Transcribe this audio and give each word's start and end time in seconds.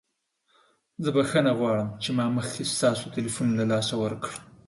زه 1.03 1.09
بخښنه 1.15 1.51
غواړم 1.59 1.89
چې 2.03 2.09
ما 2.17 2.25
مخکې 2.37 2.63
ستاسو 2.73 3.05
تلیفون 3.15 3.47
له 3.59 3.65
لاسه 3.71 3.93
ورکړ. 4.03 4.31